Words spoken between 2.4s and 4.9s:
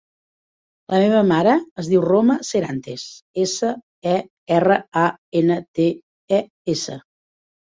Serantes: essa, e, erra,